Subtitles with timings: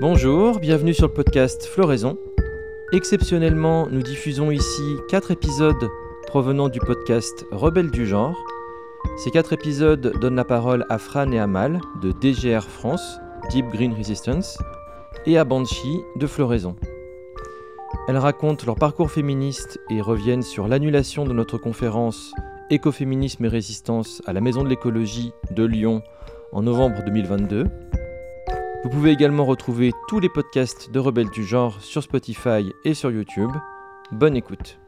[0.00, 2.16] Bonjour, bienvenue sur le podcast Floraison.
[2.90, 5.90] Exceptionnellement, nous diffusons ici 4 épisodes
[6.26, 8.42] provenant du podcast Rebelles du genre.
[9.18, 13.18] Ces 4 épisodes donnent la parole à Fran et Amal de DGR France,
[13.50, 14.56] Deep Green Resistance,
[15.26, 16.76] et à Banshee de Floraison.
[18.08, 22.32] Elles racontent leur parcours féministe et reviennent sur l'annulation de notre conférence
[22.70, 26.02] Écoféminisme et résistance à la Maison de l'écologie de Lyon
[26.52, 27.66] en novembre 2022.
[28.82, 33.10] Vous pouvez également retrouver tous les podcasts de Rebelles du genre sur Spotify et sur
[33.10, 33.50] YouTube.
[34.10, 34.78] Bonne écoute.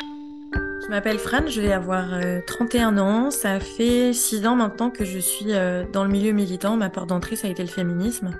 [0.00, 2.10] Je m'appelle Fran, je vais avoir
[2.46, 3.30] 31 euh, ans.
[3.32, 6.76] Ça fait 6 ans maintenant que je suis euh, dans le milieu militant.
[6.76, 8.38] Ma porte d'entrée, ça a été le féminisme.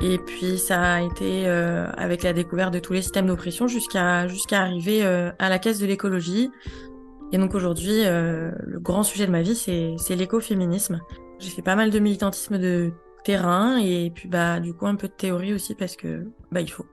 [0.00, 4.24] Et puis ça a été euh, avec la découverte de tous les systèmes d'oppression jusqu'à
[4.52, 6.48] arriver à la caisse de l'écologie.
[7.32, 11.00] Et donc aujourd'hui, le grand sujet de ma vie, c'est l'écoféminisme.
[11.38, 12.92] J'ai fait pas mal de militantisme de
[13.24, 16.70] terrain et puis bah du coup un peu de théorie aussi parce que bah il
[16.70, 16.86] faut.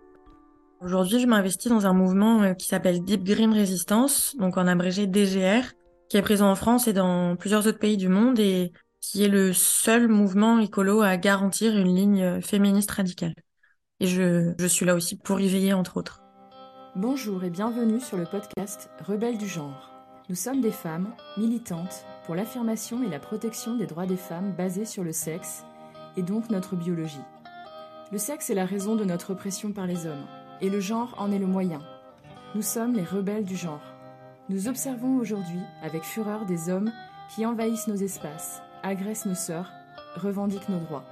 [0.81, 5.63] Aujourd'hui, je m'investis dans un mouvement qui s'appelle Deep Green Resistance, donc en abrégé DGR,
[6.09, 9.29] qui est présent en France et dans plusieurs autres pays du monde et qui est
[9.29, 13.33] le seul mouvement écolo à garantir une ligne féministe radicale.
[13.99, 16.21] Et je, je suis là aussi pour y veiller, entre autres.
[16.95, 19.91] Bonjour et bienvenue sur le podcast Rebelles du genre.
[20.29, 24.85] Nous sommes des femmes militantes pour l'affirmation et la protection des droits des femmes basés
[24.85, 25.63] sur le sexe
[26.17, 27.21] et donc notre biologie.
[28.11, 30.25] Le sexe est la raison de notre oppression par les hommes
[30.61, 31.81] et le genre en est le moyen.
[32.55, 33.81] Nous sommes les rebelles du genre.
[34.49, 36.91] Nous observons aujourd'hui avec fureur des hommes
[37.33, 39.71] qui envahissent nos espaces, agressent nos sœurs,
[40.15, 41.05] revendiquent nos droits.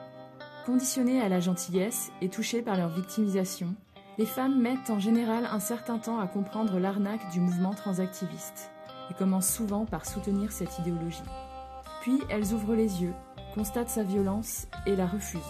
[0.65, 3.75] Conditionnées à la gentillesse et touchées par leur victimisation,
[4.17, 8.72] les femmes mettent en général un certain temps à comprendre l'arnaque du mouvement transactiviste
[9.09, 11.23] et commencent souvent par soutenir cette idéologie.
[12.01, 13.13] Puis elles ouvrent les yeux,
[13.53, 15.41] constatent sa violence et la refusent.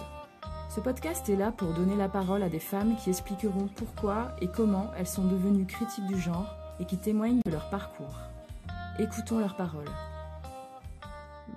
[0.73, 4.47] Ce podcast est là pour donner la parole à des femmes qui expliqueront pourquoi et
[4.47, 8.17] comment elles sont devenues critiques du genre et qui témoignent de leur parcours.
[8.99, 9.89] Écoutons leurs paroles.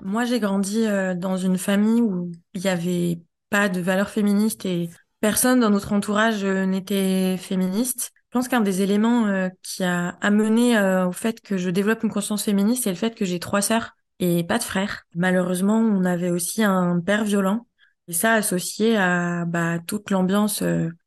[0.02, 4.66] Moi, j'ai grandi euh, dans une famille où il n'y avait pas de valeurs féministes
[4.66, 4.90] et
[5.20, 8.12] personne dans notre entourage euh, n'était féministe.
[8.36, 12.10] Je pense qu'un des éléments euh, qui a amené au fait que je développe une
[12.10, 15.06] conscience féministe, c'est le fait que j'ai trois sœurs et pas de frères.
[15.14, 17.66] Malheureusement, on avait aussi un père violent.
[18.08, 20.62] Et ça, associé à bah, toute l'ambiance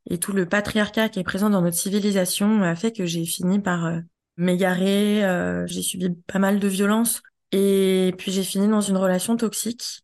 [0.09, 3.59] et tout le patriarcat qui est présent dans notre civilisation, a fait que j'ai fini
[3.59, 3.91] par
[4.37, 5.21] m'égarer.
[5.67, 10.03] j'ai subi pas mal de violences et puis j'ai fini dans une relation toxique.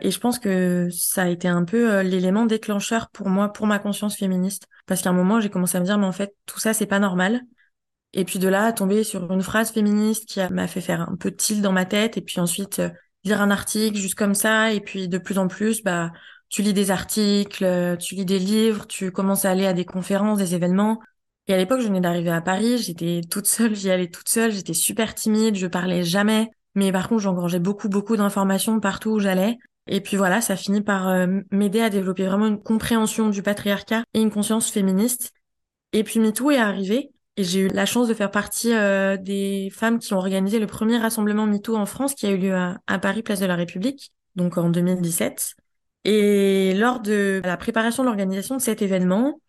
[0.00, 3.66] Et je pense que ça a été un peu euh, l'élément déclencheur pour moi, pour
[3.66, 4.68] ma conscience féministe.
[4.88, 6.86] Parce qu'à un moment, j'ai commencé à me dire, mais en fait, tout ça, c'est
[6.86, 7.42] pas normal.
[8.14, 11.30] Et puis de là, tomber sur une phrase féministe qui m'a fait faire un peu
[11.30, 12.16] de tilt dans ma tête.
[12.16, 12.90] Et puis ensuite, euh,
[13.24, 14.72] lire un article juste comme ça.
[14.72, 16.10] Et puis de plus en plus, bah,
[16.48, 19.84] tu lis des articles, euh, tu lis des livres, tu commences à aller à des
[19.84, 21.00] conférences, des événements.
[21.46, 24.52] Et à l'époque, je venais d'arriver à Paris, j'étais toute seule, j'y allais toute seule,
[24.52, 26.48] j'étais super timide, je parlais jamais.
[26.74, 29.58] Mais par contre, j'engrangeais beaucoup, beaucoup d'informations partout où j'allais.
[29.88, 34.04] Et puis voilà, ça finit par euh, m'aider à développer vraiment une compréhension du patriarcat
[34.14, 35.32] et une conscience féministe.
[35.92, 37.10] Et puis MeToo est arrivé.
[37.36, 40.66] Et j'ai eu la chance de faire partie euh, des femmes qui ont organisé le
[40.66, 44.12] premier rassemblement MeToo en France qui a eu lieu à, Paris, place de la République,
[44.34, 45.54] donc en 2017.
[46.04, 49.40] Et lors de la préparation de l'organisation de cet événement,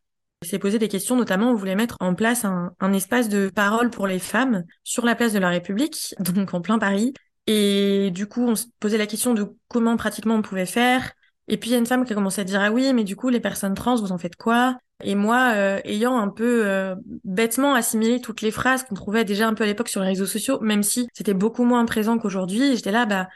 [0.45, 4.07] s'est posé des questions, notamment on voulait mettre en place un, espace de parole pour
[4.07, 7.13] les femmes sur la place de la République, donc en plein Paris.
[7.51, 11.13] Et du coup, on se posait la question de comment pratiquement on pouvait faire.
[11.47, 13.03] Et puis il y a une femme qui a commencé à dire ah oui, mais
[13.03, 14.77] du coup les personnes trans, vous en faites quoi?
[15.03, 19.47] Et moi, euh, ayant un peu euh, bêtement assimilé toutes les phrases qu'on trouvait déjà
[19.47, 22.75] un peu à l'époque sur les réseaux sociaux, même si c'était beaucoup moins présent qu'aujourd'hui,
[22.75, 23.27] j'étais là bah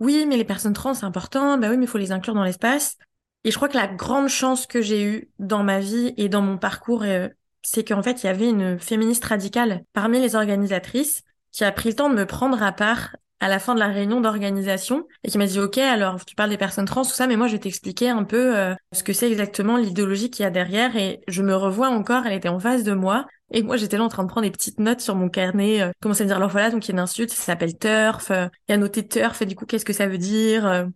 [0.00, 2.44] oui, mais les personnes trans c'est important, bah oui, mais il faut les inclure dans
[2.44, 2.98] l'espace.
[3.44, 6.42] Et je crois que la grande chance que j'ai eue dans ma vie et dans
[6.42, 7.28] mon parcours, euh,
[7.62, 11.22] c'est qu'en fait, il y avait une féministe radicale parmi les organisatrices
[11.52, 13.88] qui a pris le temps de me prendre à part à la fin de la
[13.88, 17.26] réunion d'organisation et qui m'a dit OK alors tu parles des personnes trans tout ça
[17.26, 20.46] mais moi je vais t'expliquer un peu euh, ce que c'est exactement l'idéologie qu'il y
[20.46, 23.76] a derrière et je me revois encore elle était en face de moi et moi
[23.76, 26.24] j'étais là en train de prendre des petites notes sur mon carnet euh, commencer à
[26.24, 28.72] me dire alors voilà donc il y a une insulte ça s'appelle turf il y
[28.72, 30.86] a noté turf et du coup qu'est-ce que ça veut dire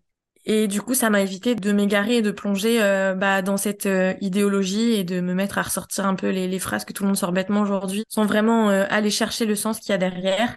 [0.48, 3.86] et du coup, ça m'a évité de m'égarer et de plonger euh, bah, dans cette
[3.86, 7.02] euh, idéologie et de me mettre à ressortir un peu les, les phrases que tout
[7.02, 9.98] le monde sort bêtement aujourd'hui, sans vraiment euh, aller chercher le sens qu'il y a
[9.98, 10.56] derrière.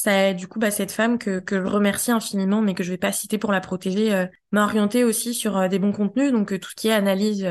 [0.00, 2.98] Ça, du coup, bah, cette femme que, que je remercie infiniment, mais que je vais
[2.98, 6.74] pas citer pour la protéger, m'a orientée aussi sur des bons contenus, donc tout ce
[6.76, 7.44] qui est analyse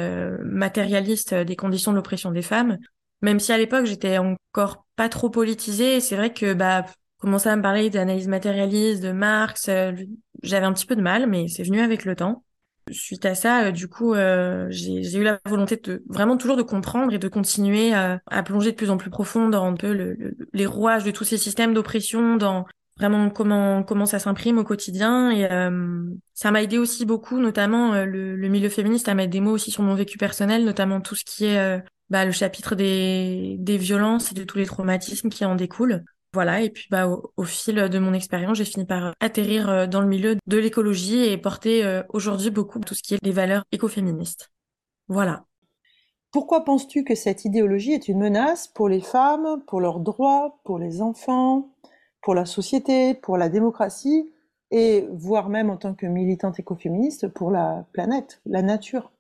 [0.43, 2.77] matérialiste des conditions de l'oppression des femmes.
[3.21, 6.85] Même si à l'époque j'étais encore pas trop politisée, c'est vrai que bah
[7.17, 9.69] commencer à me parler d'analyse matérialiste, de Marx.
[9.69, 9.93] Euh,
[10.43, 12.43] j'avais un petit peu de mal, mais c'est venu avec le temps.
[12.91, 14.13] Suite à ça, du coup,
[14.69, 18.75] j'ai eu la volonté de vraiment toujours de comprendre et de continuer à, plonger de
[18.75, 22.35] plus en plus profond dans un peu le, les rouages de tous ces systèmes d'oppression,
[22.35, 22.65] dans
[22.97, 25.31] vraiment comment comment ça s'imprime au quotidien.
[25.31, 26.03] Et euh,
[26.33, 29.71] ça m'a aidé aussi beaucoup notamment euh, le, milieu féministe à mettre des mots aussi
[29.71, 31.79] sur mon vécu personnel notamment tout ce qui est euh,
[32.09, 36.03] bah, le chapitre des des violences et de tous les traumatismes qui en découlent
[36.37, 40.07] voilà et puis bah au, fil de mon expérience j'ai fini par atterrir dans le
[40.07, 44.51] milieu de l'écologie et porter aujourd'hui beaucoup tout ce qui est des valeurs écoféministes.
[45.07, 45.45] Voilà.
[46.31, 50.77] Pourquoi penses-tu que cette idéologie est une menace pour les femmes, pour leurs droits, pour
[50.77, 51.71] les enfants,
[52.21, 54.31] pour la société, pour la démocratie,
[54.69, 59.11] et voire même en tant que militante écoféministe pour la planète, la nature?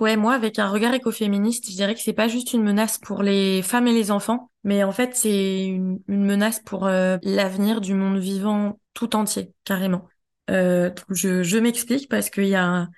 [0.00, 3.22] Ouais, moi, avec un regard écoféministe, je dirais que c'est pas juste une menace pour
[3.22, 7.94] les femmes et les enfants, mais en fait, c'est une, menace pour euh, l'avenir du
[7.94, 10.08] monde vivant tout entier, carrément.
[10.50, 12.88] Euh, je, je m'explique parce qu'il y a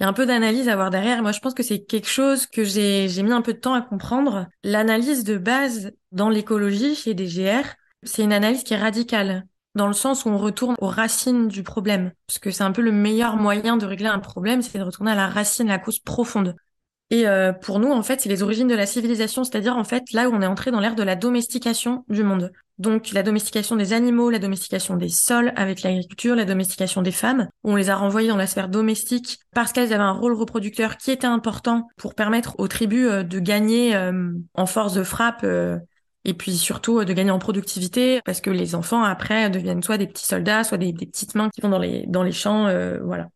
[0.00, 1.22] y a un peu d'analyse à voir derrière.
[1.22, 3.82] Moi, je pense que c'est quelque chose que j'ai mis un peu de temps à
[3.82, 4.46] comprendre.
[4.64, 7.64] L'analyse de base dans l'écologie chez DGR,
[8.02, 11.62] c'est une analyse qui est radicale, dans le sens où on retourne aux racines du
[11.62, 12.12] problème.
[12.26, 15.12] Parce que c'est un peu le meilleur moyen de régler un problème, c'est de retourner
[15.12, 16.56] à la racine, la cause profonde.
[17.10, 20.12] Et euh, pour nous, en fait, c'est les origines de la civilisation, c'est-à-dire en fait
[20.12, 22.52] là où on est entré dans l'ère de la domestication du monde.
[22.78, 27.48] Donc la domestication des animaux, la domestication des sols avec l'agriculture, la domestication des femmes,
[27.62, 31.10] on les a renvoyées dans la sphère domestique parce qu'elles avaient un rôle reproducteur qui
[31.10, 35.44] était important pour permettre aux tribus euh, de gagner euh, en force de frappe
[36.24, 39.98] et puis surtout euh, de gagner en productivité parce que les enfants après deviennent soit
[39.98, 42.98] des petits soldats, soit des, petites mains qui vont dans les dans les champs, euh,
[43.02, 43.28] voilà.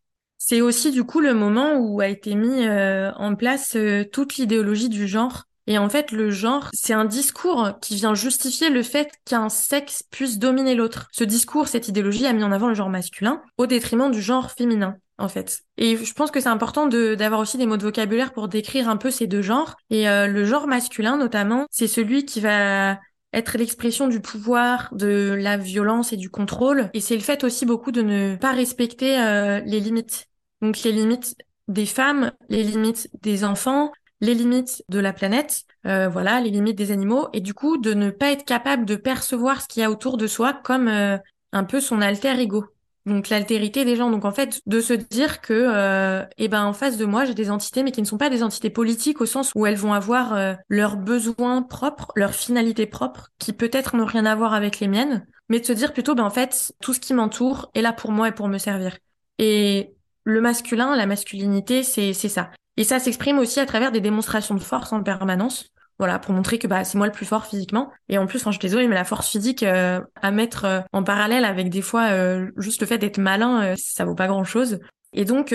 [0.46, 3.78] C'est aussi du coup le moment où a été mis euh, en place
[4.12, 5.44] toute l'idéologie du genre.
[5.66, 10.02] Et en fait, le genre, c'est un discours qui vient justifier le fait qu'un sexe
[10.10, 11.08] puisse dominer l'autre.
[11.12, 14.50] Ce discours, cette idéologie a mis en avant le genre masculin au détriment du genre
[14.50, 15.62] féminin en fait.
[15.78, 18.98] Et je pense que c'est important d'avoir aussi des mots de vocabulaire pour décrire un
[18.98, 19.76] peu ces deux genres.
[19.88, 22.98] Et euh, le genre masculin, notamment, c'est celui qui va
[23.32, 26.90] être l'expression du pouvoir, de la violence et du contrôle.
[26.92, 30.28] Et c'est le fait aussi beaucoup de ne pas respecter euh, les limites.
[30.64, 31.36] Donc les limites
[31.68, 36.76] des femmes, les limites des enfants, les limites de la planète, euh, voilà, les limites
[36.76, 39.84] des animaux, et du coup de ne pas être capable de percevoir ce qu'il y
[39.84, 42.64] a autour de soi comme un peu son alter ego
[43.06, 44.10] donc l'altérité des gens.
[44.10, 47.34] Donc en fait, de se dire que, euh, eh ben en face de moi, j'ai
[47.34, 49.92] des entités, mais qui ne sont pas des entités politiques au sens où elles vont
[49.92, 54.80] avoir euh, leurs besoins propres, leurs finalités propres, qui peut-être n'ont rien à voir avec
[54.80, 57.82] les miennes, mais de se dire plutôt, ben en fait, tout ce qui m'entoure est
[57.82, 58.96] là pour moi et pour me servir.
[59.38, 59.93] Et
[60.24, 62.50] le masculin, la masculinité, c'est ça.
[62.76, 65.70] Et ça s'exprime aussi à travers des démonstrations de force en permanence.
[65.98, 67.92] Voilà pour montrer que bah c'est moi le plus fort physiquement.
[68.08, 70.80] Et en plus enfin je suis désolée mais la force physique euh, à mettre euh,
[70.92, 74.42] en parallèle avec des fois euh, juste le fait d'être malin ça vaut pas grand
[74.42, 74.80] chose
[75.12, 75.54] et donc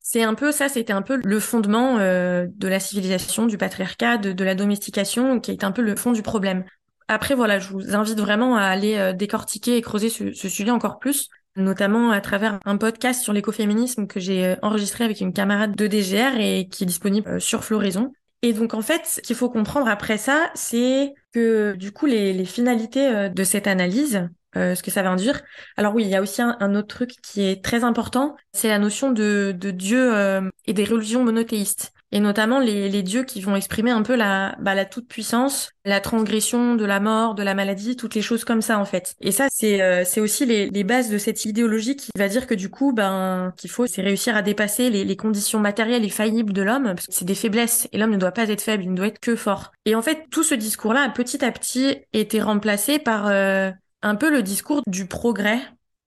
[0.00, 4.32] c'est un peu ça c'était un peu le fondement de la civilisation du patriarcat de,
[4.32, 6.64] de, la domestication qui est un peu le fond du problème.
[7.06, 10.98] Après voilà je vous invite vraiment à aller décortiquer et creuser ce, ce sujet encore
[10.98, 15.86] plus notamment à travers un podcast sur l'écoféminisme que j'ai enregistré avec une camarade de
[15.86, 18.12] DGR et qui est disponible sur Floraison.
[18.44, 22.44] Et donc en fait, ce qu'il faut comprendre après ça, c'est que du coup les,
[22.44, 25.40] finalités euh, de cette analyse, euh, ce que ça va induire.
[25.78, 28.78] Alors oui, il y a aussi un, autre truc qui est très important, c'est la
[28.78, 33.90] notion de, Dieu euh, et des religions monothéistes et notamment les, dieux qui vont exprimer
[33.90, 37.96] un peu la, bah, la toute puissance, la transgression de la mort, de la maladie,
[37.96, 39.16] toutes les choses comme ça en fait.
[39.20, 42.70] Et ça c'est euh, aussi les, bases de cette idéologie qui va dire que du
[42.70, 46.84] coup ben qu'il faut c'est réussir à dépasser les, conditions matérielles et faillibles de l'homme
[46.84, 49.08] parce que c'est des faiblesses et l'homme ne doit pas être faible, il ne doit
[49.08, 49.72] être que fort.
[49.84, 54.14] Et en fait tout ce discours là petit à petit été remplacé par euh, un
[54.14, 55.58] peu le discours du progrès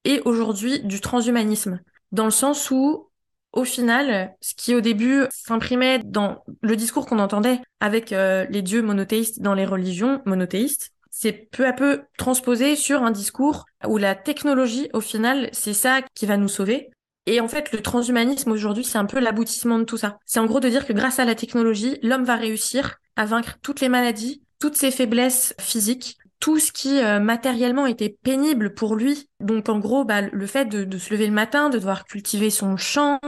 [0.06, 1.82] et aujourd'hui du transhumanisme
[2.14, 3.10] dans le sens où
[3.54, 8.62] au final, ce qui au début s'imprimait dans le discours qu'on entendait avec euh, les
[8.62, 13.98] dieux monothéistes dans les religions monothéistes, c'est peu à peu transposé sur un discours où
[13.98, 16.92] la technologie, au final, c'est ça qui va nous sauver.
[17.26, 20.20] Et en fait, le transhumanisme aujourd'hui, c'est un peu l'aboutissement de tout ça.
[20.26, 23.58] C'est en gros de dire que grâce à la technologie, l'homme va réussir à vaincre
[23.64, 28.96] toutes les maladies, toutes ses faiblesses physiques, tout ce qui euh, matériellement était pénible pour
[28.96, 29.30] lui.
[29.40, 32.78] Donc en gros, bah, le fait de, se lever le matin, de devoir cultiver son
[32.78, 33.20] champ,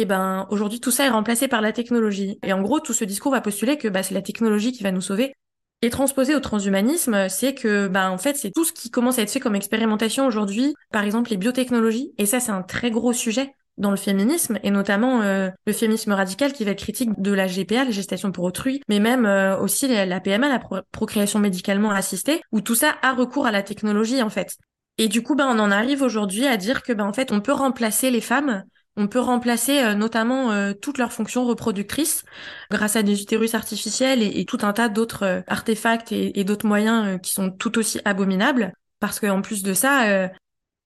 [0.00, 2.38] et eh ben aujourd'hui tout ça est remplacé par la technologie.
[2.44, 4.92] Et en gros, tout ce discours va postuler que bah, c'est la technologie qui va
[4.92, 5.34] nous sauver.
[5.82, 9.22] Et transposé au transhumanisme, c'est que bah en fait c'est tout ce qui commence à
[9.22, 12.12] être fait comme expérimentation aujourd'hui, par exemple les biotechnologies.
[12.18, 16.12] Et ça c'est un très gros sujet dans le féminisme et notamment euh, le féminisme
[16.12, 19.58] radical qui va être critique de la GPA, la gestation pour autrui, mais même euh,
[19.58, 20.60] aussi la, PMA, la
[20.92, 24.56] procréation médicalement assistée, où tout ça a recours à la technologie en fait.
[24.98, 27.40] Et du coup, ben on en arrive aujourd'hui à dire que ben en fait on
[27.40, 28.64] peut remplacer les femmes,
[28.98, 32.24] on peut remplacer euh, notamment euh, toutes leurs fonctions reproductrices
[32.70, 37.20] grâce à des utérus artificiels et, tout un tas d'autres euh, artefacts et, d'autres moyens
[37.22, 38.72] qui sont tout aussi abominables.
[38.98, 40.28] Parce qu'en plus de ça,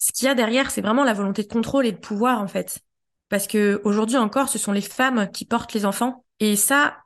[0.02, 2.48] ce qu'il y a derrière, c'est vraiment la volonté de contrôle et de pouvoir en
[2.48, 2.80] fait.
[3.28, 6.24] Parce que aujourd'hui encore, ce sont les femmes qui portent les enfants.
[6.40, 6.96] Et ça,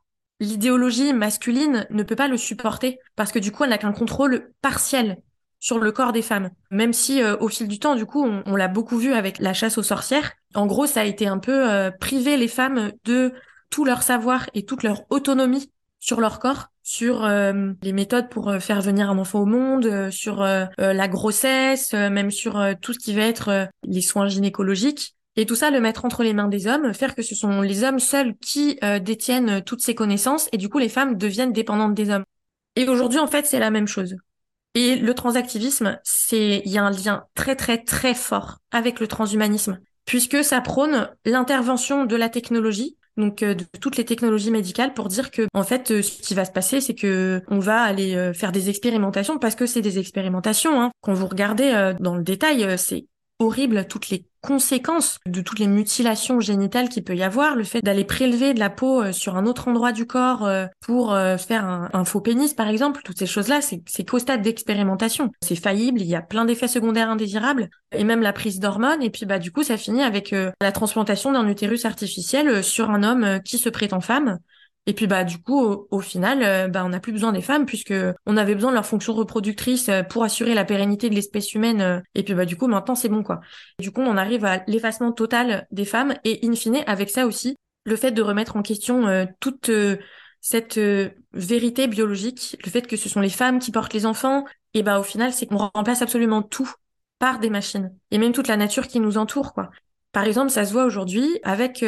[0.41, 4.51] l'idéologie masculine ne peut pas le supporter parce que du coup, elle n'a qu'un contrôle
[4.63, 5.19] partiel
[5.61, 6.49] sur le corps des femmes.
[6.71, 9.53] Même si euh, au fil du temps, du coup, on, l'a beaucoup vu avec la
[9.53, 10.33] chasse aux sorcières.
[10.55, 13.35] En gros, ça a été un peu euh, priver les femmes de
[13.69, 18.55] tout leur savoir et toute leur autonomie sur leur corps, sur euh, les méthodes pour
[18.61, 23.23] faire venir un enfant au monde, sur la grossesse, même sur tout ce qui va
[23.23, 25.17] être les soins gynécologiques.
[25.35, 27.83] Et tout ça, le mettre entre les mains des hommes, faire que ce sont les
[27.83, 32.11] hommes seuls qui détiennent toutes ces connaissances, et du coup, les femmes deviennent dépendantes des
[32.11, 32.25] hommes.
[32.77, 34.15] Et aujourd'hui, en fait, c'est la même chose.
[34.77, 39.09] Et le transactivisme, c'est, il y a un lien très très très fort avec le
[39.09, 44.95] transhumanisme, puisque ça prône l'intervention de la technologie, donc euh, de toutes les technologies médicales,
[44.95, 47.81] pour dire que en fait, euh, ce qui va se passer, c'est que on va
[47.81, 50.81] aller euh, faire des expérimentations, parce que c'est des expérimentations.
[50.81, 50.91] Hein.
[51.01, 53.07] Quand vous regardez dans le détail, c'est
[53.39, 57.83] horrible toutes les conséquences de toutes les mutilations génitales qu'il peut y avoir, le fait
[57.83, 61.37] d'aller prélever de la peau euh, sur un autre endroit du corps euh, pour euh,
[61.37, 65.33] faire un, faux pénis par exemple, toutes ces choses-là, c'est qu'au stade d'expérimentation.
[65.43, 69.11] C'est faillible, il y a plein d'effets secondaires indésirables et même la prise d'hormones et
[69.11, 73.41] puis bah du coup ça finit avec la transplantation d'un utérus artificiel sur un homme
[73.45, 74.39] qui se prétend femme
[74.87, 77.67] et puis bah du coup au, final euh, bah on n'a plus besoin des femmes
[77.67, 81.55] puisque on avait besoin de leur fonction reproductrice euh, pour assurer la pérennité de l'espèce
[81.55, 83.41] humaine euh, et puis bah du coup maintenant c'est bon quoi.
[83.81, 87.57] Du coup on arrive à l'effacement total des femmes et in fine avec ça aussi
[87.85, 89.71] le fait de remettre en question toute
[90.41, 90.81] cette
[91.33, 94.99] vérité biologique, le fait que ce sont les femmes qui portent les enfants et bah
[94.99, 96.69] au final c'est qu'on remplace absolument tout
[97.21, 99.71] par des machines et même toute la nature qui nous entoure quoi.
[100.11, 101.85] Par exemple, ça se voit aujourd'hui avec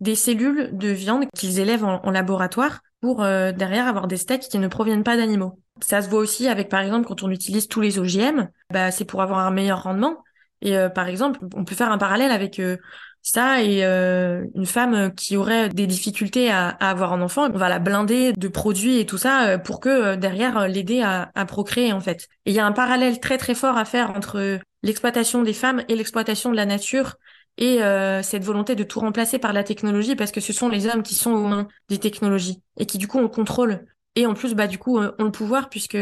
[0.00, 4.58] des cellules de viande qu'ils élèvent en, laboratoire pour euh, derrière avoir des steaks qui
[4.58, 5.58] ne proviennent pas d'animaux.
[5.80, 9.04] Ça se voit aussi avec, par exemple, quand on utilise tous les OGM, bah, c'est
[9.04, 10.22] pour avoir un meilleur rendement.
[10.62, 12.76] Et euh, par exemple, on peut faire un parallèle avec euh,
[13.22, 17.78] ça et une femme qui aurait des difficultés à, avoir un enfant, on va la
[17.78, 22.28] blinder de produits et tout ça pour que derrière l'aider à, à, procréer en fait.
[22.44, 25.82] Et il y a un parallèle très très fort à faire entre l'exploitation des femmes
[25.88, 27.16] et l'exploitation de la nature
[27.56, 30.86] et euh, cette volonté de tout remplacer par la technologie parce que ce sont les
[30.86, 34.26] hommes qui sont aux mains des technologies et qui du coup ont le contrôle et
[34.26, 35.96] en plus bah du coup ont le pouvoir puisque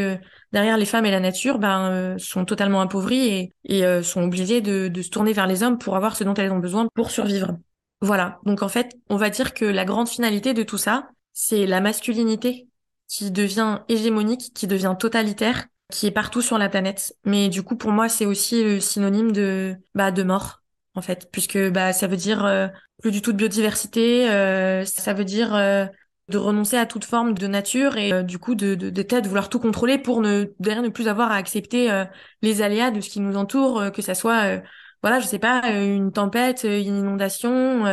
[0.51, 4.23] derrière les femmes et la nature ben euh, sont totalement appauvries et, et euh, sont
[4.23, 6.87] obligées de, de se tourner vers les hommes pour avoir ce dont elles ont besoin
[6.95, 7.57] pour survivre.
[8.01, 11.65] Voilà donc en fait on va dire que la grande finalité de tout ça c'est
[11.65, 12.67] la masculinité
[13.07, 17.15] qui devient hégémonique, qui devient totalitaire, qui est partout sur la planète.
[17.25, 20.62] Mais du coup pour moi c'est aussi le synonyme de bah de mort
[20.95, 22.67] en fait, puisque bah ça veut dire euh,
[23.01, 25.85] plus du tout de biodiversité, euh, ça veut dire euh,
[26.29, 29.59] de renoncer à toute forme de nature et du coup de, de, de, vouloir tout
[29.59, 32.05] contrôler pour ne derrière ne plus avoir à accepter
[32.41, 34.61] les aléas de ce qui nous entoure, que ça soit
[35.01, 37.83] voilà je sais pas une tempête, une inondation,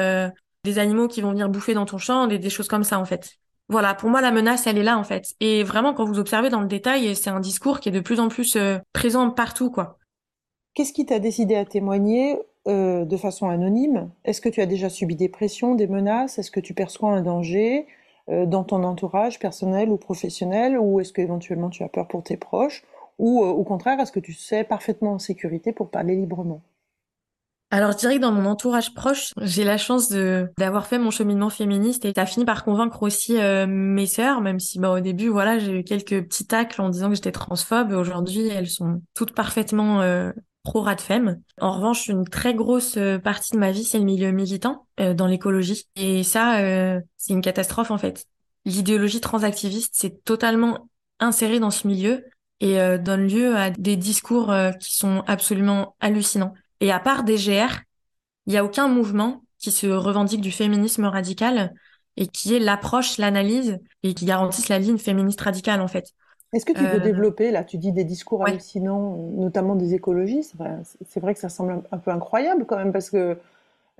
[0.62, 3.04] des animaux qui vont venir bouffer dans ton champ, des, des choses comme ça en
[3.04, 3.32] fait.
[3.68, 5.34] Voilà, pour moi la menace elle est là en fait.
[5.40, 8.20] Et vraiment quand vous observez dans le détail, c'est un discours qui est de plus
[8.20, 8.56] en plus
[8.92, 9.98] présent partout quoi.
[10.74, 12.38] Qu'est-ce qui t'a décidé à témoigner
[12.68, 14.10] euh, de façon anonyme.
[14.26, 16.38] Est-ce que tu as déjà subi des pressions, des menaces?
[16.38, 17.86] Est-ce que tu perçois un danger
[18.28, 22.36] euh, dans ton entourage personnel ou professionnel Ou est-ce qu'éventuellement tu as peur pour tes
[22.36, 22.84] proches?
[23.18, 26.60] Ou euh, au contraire, est-ce que tu sais parfaitement en sécurité pour parler librement?
[27.70, 31.10] Alors je dirais que dans mon entourage proche, j'ai la chance de d'avoir fait mon
[31.10, 33.36] cheminement féministe et ça fini par convaincre aussi
[33.68, 37.08] mes sœurs, même si bah, au début voilà j'ai eu quelques petits tacles en disant
[37.10, 37.92] que j'étais transphobe.
[37.92, 40.02] Aujourd'hui elles sont toutes parfaitement
[40.98, 41.40] femme.
[41.60, 45.14] En revanche, une très grosse euh, partie de ma vie, c'est le milieu militant euh,
[45.14, 45.86] dans l'écologie.
[45.96, 48.26] Et ça, euh, c'est une catastrophe en fait.
[48.64, 50.88] L'idéologie transactiviste, c'est totalement
[51.18, 52.24] inséré dans ce milieu
[52.62, 56.52] et donne lieu à des discours qui sont absolument hallucinants.
[56.80, 57.80] Et à part DGR,
[58.46, 61.72] il n'y a aucun mouvement qui se revendique du féminisme radical
[62.18, 66.12] et qui est l'approche, l'analyse et qui garantisse la ligne féministe radicale en fait.
[66.52, 70.54] Est-ce que tu peux euh, développer, là, tu dis des discours hallucinants, notamment des écologistes.
[71.08, 73.38] C'est vrai, que ça semble un peu incroyable quand même, parce que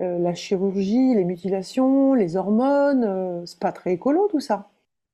[0.01, 4.67] euh, la chirurgie, les mutilations, les hormones, euh, c'est pas très écolo tout ça.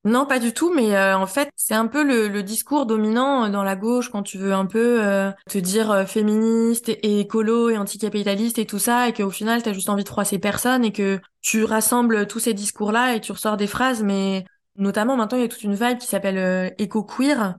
[0.03, 3.75] Non, pas du tout, mais en fait, c'est un peu le, discours dominant dans la
[3.75, 5.01] gauche quand tu veux un peu
[5.50, 9.74] te dire féministe et, écolo et anticapitaliste et tout ça, et qu'au final, tu as
[9.74, 13.58] juste envie de froisser personne et que tu rassembles tous ces discours-là et tu ressors
[13.58, 14.46] des phrases, mais
[14.77, 17.57] Notamment, maintenant, il y a toute une vibe qui s'appelle euh, éco-queer.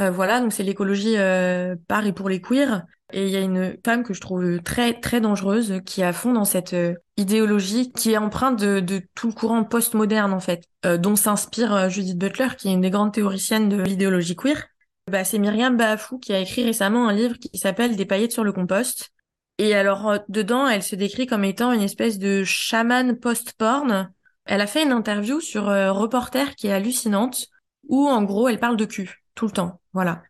[0.00, 2.82] Euh, voilà, donc c'est l'écologie euh, par et pour les queers.
[3.12, 6.12] Et il y a une femme que je trouve très très dangereuse qui est à
[6.12, 6.74] fond dans cette
[7.16, 11.88] idéologie qui est empreinte de, de tout le courant postmoderne en fait, euh, dont s'inspire
[11.88, 14.66] Judith Butler, qui est une des grandes théoriciennes de l'idéologie queer.
[15.10, 18.42] Bah, c'est Myriam Baafou qui a écrit récemment un livre qui s'appelle Des paillettes sur
[18.42, 19.10] le compost.
[19.58, 24.10] Et alors dedans, elle se décrit comme étant une espèce de chamane post-porn.
[24.46, 27.48] Elle a fait une interview sur Reporter qui est hallucinante,
[27.88, 29.80] où en gros elle parle de cul tout le temps.
[29.92, 30.22] Voilà.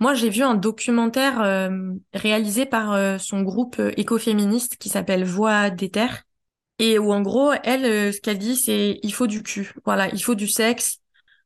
[0.00, 1.70] Moi, j'ai vu un documentaire
[2.12, 6.24] réalisé par son groupe écoféministe qui s'appelle Voix des Terres,
[6.80, 9.74] et où en gros, elle, euh, ce qu'elle dit, c'est il faut du cul.
[9.84, 10.98] Voilà, il faut du sexe.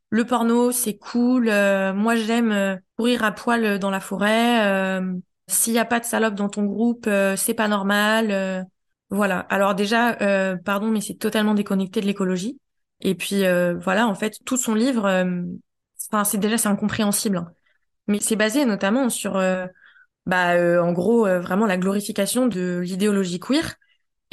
[0.08, 1.48] Le porno, c'est cool.
[1.48, 5.00] Euh, moi, j'aime euh, courir à poil dans la forêt.
[5.48, 8.66] S'il n'y a pas de salope dans ton groupe, c'est pas normal.
[9.14, 9.40] Voilà.
[9.50, 10.16] Alors déjà,
[10.64, 12.60] pardon, mais c'est totalement déconnecté de l'écologie.
[13.00, 13.42] Et puis
[13.82, 15.08] voilà, en fait, tout son livre,
[16.10, 17.38] enfin, c'est déjà c'est incompréhensible.
[17.38, 17.48] Hein.
[18.06, 19.34] Mais c'est basé notamment sur,
[20.26, 23.74] bah, en gros, vraiment la glorification de l'idéologie queer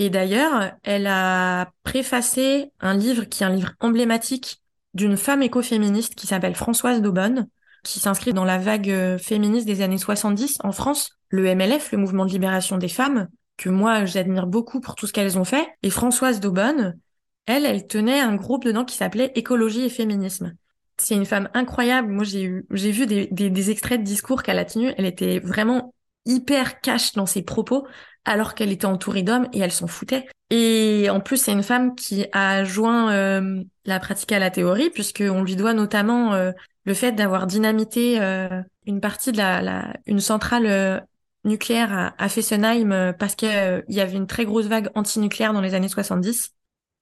[0.01, 4.61] et d'ailleurs, elle a préfacé un livre qui est un livre emblématique
[4.95, 7.47] d'une femme écoféministe qui s'appelle Françoise Daubonne,
[7.83, 11.99] qui s'inscrit dans la vague euh, féministe des années 70 en France, le MLF, le
[11.99, 13.27] mouvement de libération des femmes,
[13.61, 15.67] que moi j'admire beaucoup pour tout ce qu'elles ont fait.
[15.83, 16.97] Et Françoise Daubonne,
[17.45, 20.55] elle, elle tenait un groupe dedans qui s'appelait Écologie et Féminisme.
[20.97, 22.11] C'est une femme incroyable.
[22.11, 24.93] Moi, j'ai eu, j'ai vu des, des, des extraits de discours qu'elle a tenus.
[24.97, 25.93] Elle était vraiment
[26.25, 27.87] hyper cash dans ses propos
[28.25, 30.27] alors qu'elle était entourée d'hommes et elle s'en foutait.
[30.49, 34.89] Et en plus, c'est une femme qui a joint euh, la pratique à la théorie,
[34.89, 36.51] puisqu'on lui doit notamment euh,
[36.85, 41.05] le fait d'avoir dynamité euh, une partie de la, la une centrale
[41.43, 45.73] nucléaire à, à Fessenheim parce qu'il y avait une très grosse vague antinucléaire dans les
[45.73, 46.51] années 70.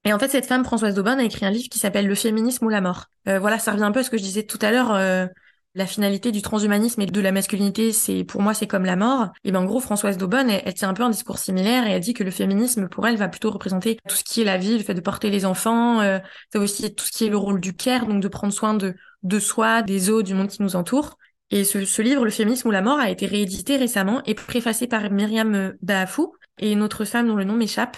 [0.04, 2.64] Et en fait, cette femme, Françoise Daubonne, a écrit un livre qui s'appelle Le féminisme
[2.64, 3.06] ou la mort.
[3.26, 5.28] voilà, ça revient un peu à ce que je disais tout à l'heure
[5.74, 9.28] la finalité du transhumanisme et de la masculinité, c'est pour moi c'est comme la mort.
[9.44, 12.00] Et ben en gros Françoise Daubonne, elle, tient un peu un discours similaire et elle
[12.00, 14.78] dit que le féminisme pour elle va plutôt représenter tout ce qui est la vie,
[14.78, 16.18] le fait de porter les enfants, euh,
[16.52, 18.94] c'est aussi tout ce qui est le rôle du care, donc de prendre soin de
[19.22, 21.18] de soi, des autres, du monde qui nous entoure.
[21.50, 24.86] Et ce, ce livre, Le féminisme ou la mort, a été réédité récemment et préfacé
[24.86, 27.96] par Myriam Baafou et une autre femme dont le nom m'échappe.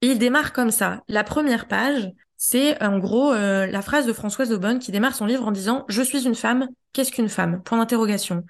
[0.00, 1.02] Et il démarre comme ça.
[1.08, 5.26] La première page, c'est en gros euh, la phrase de Françoise Daubonne qui démarre son
[5.26, 7.62] livre en disant Je suis une femme, qu'est-ce qu'une femme?
[7.62, 8.44] Point d'interrogation.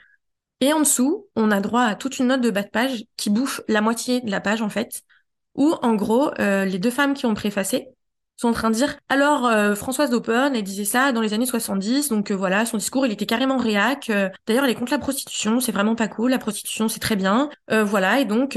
[0.60, 3.30] Et en dessous, on a droit à toute une note de bas de page qui
[3.30, 5.02] bouffe la moitié de la page en fait,
[5.54, 7.88] où en gros euh, les deux femmes qui ont préfacé
[8.38, 11.46] sont en train de dire alors euh, Françoise Daubonne elle disait ça dans les années
[11.46, 14.10] 70 donc voilà son discours il était carrément réac
[14.46, 17.50] d'ailleurs elle est contre la prostitution c'est vraiment pas cool la prostitution c'est très bien
[17.68, 18.56] voilà et donc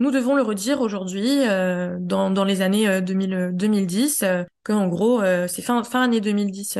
[0.00, 4.88] nous devons le redire aujourd'hui, euh, dans, dans les années 2000, 2010, euh, euh, qu'en
[4.88, 6.78] gros, c'est fin, fin année 2010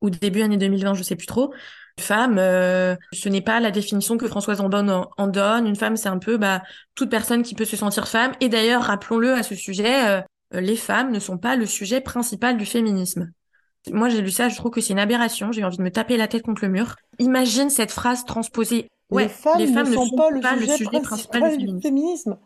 [0.00, 1.52] ou début année 2020, je sais plus trop.
[1.98, 5.66] Une femme, ce n'est pas la définition que Françoise Ambonne en, en donne.
[5.66, 6.62] Une femme, c'est un peu bah,
[6.94, 8.32] toute personne qui peut se sentir femme.
[8.40, 10.22] Et d'ailleurs, rappelons-le à ce sujet,
[10.52, 13.30] les femmes ne sont pas le sujet principal du féminisme.
[13.90, 15.52] Moi, j'ai lu ça, je trouve que c'est une aberration.
[15.52, 16.96] J'ai envie de me taper la tête contre le mur.
[17.18, 21.56] Imagine cette phrase transposée Ouais, les femmes, les femmes ne, sont, pas, le, sujet principal,
[21.56, 22.38] du féminisme.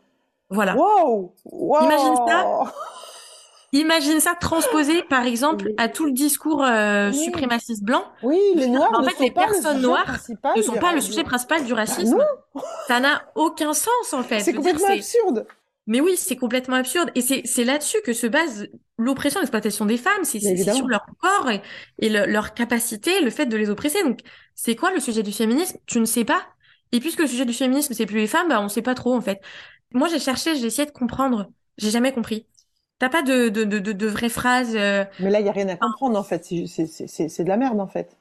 [0.48, 0.74] Voilà.
[0.76, 1.34] Wow,
[1.82, 2.72] Imagine ça.
[3.72, 8.04] Imagine ça transposé, par exemple, à tout le discours euh, suprémaciste blanc.
[8.22, 8.92] Oui, les noirs.
[8.94, 10.16] En fait, les personnes noires
[10.56, 12.24] ne sont pas le sujet principal du bah racisme.
[12.86, 14.40] ça n'a aucun sens, en fait.
[14.40, 15.46] C'est complètement absurde.
[15.86, 17.10] Mais oui, c'est complètement absurde.
[17.14, 20.24] Et c'est là-dessus que se base l'oppression, l'exploitation des femmes.
[20.24, 21.60] C'est sur leur corps et,
[21.98, 24.02] et leur capacité, le fait de les oppresser.
[24.02, 24.20] Donc,
[24.54, 25.76] c'est quoi le sujet du féminisme?
[25.86, 26.46] Tu ne sais pas.
[26.92, 29.14] Et puisque le sujet du féminisme, c'est plus les femmes, bah, on sait pas trop,
[29.14, 29.40] en fait.
[29.92, 31.50] Moi, j'ai cherché, j'ai essayé de comprendre.
[31.76, 32.46] J'ai jamais compris.
[32.98, 34.76] T'as pas de, de, de, de, vraies phrases.
[34.76, 36.44] Euh, Mais là, il y a rien à comprendre, en fait.
[36.44, 38.16] C'est de la merde, en fait.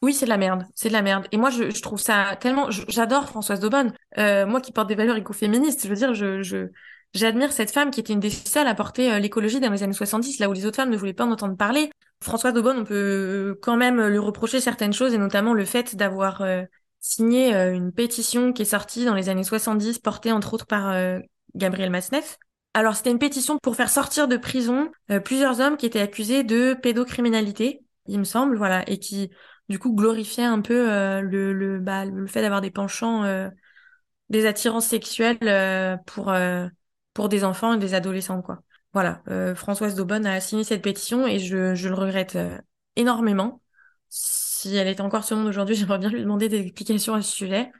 [0.00, 1.26] Oui, c'est de la merde, c'est de la merde.
[1.32, 2.70] Et moi, je, je trouve ça tellement.
[2.70, 5.82] J'adore Françoise Daubonne, euh, moi qui porte des valeurs écoféministes.
[5.82, 6.68] Je veux dire, je, je,
[7.14, 9.92] j'admire cette femme qui était une des seules à porter euh, l'écologie dans les années
[9.92, 11.90] 70, là où les autres femmes ne voulaient pas en entendre parler.
[12.22, 16.42] Françoise Daubonne, on peut quand même lui reprocher certaines choses, et notamment le fait d'avoir
[17.00, 20.90] signé euh, une pétition qui est sortie dans les années 70, portée entre autres par
[20.90, 21.18] euh,
[21.54, 22.38] Gabriel Masneff.
[22.74, 26.44] Alors c'était une pétition pour faire sortir de prison euh, plusieurs hommes qui étaient accusés
[26.44, 29.30] de pédocriminalité, il me semble, voilà, et qui
[29.68, 30.86] du coup glorifiaient un peu
[31.20, 33.50] le, le, bah, le fait d'avoir des penchants,
[34.30, 36.32] des attirances sexuelles pour,
[37.18, 38.60] pour des enfants et des adolescents, quoi.
[38.92, 39.22] Voilà,
[39.56, 42.38] Françoise Daubonne a signé cette pétition et je, le regrette
[42.94, 43.60] énormément
[44.08, 47.22] si elle est encore sur le monde aujourd'hui, j'aimerais bien lui demander des explications à
[47.22, 47.70] ce sujet.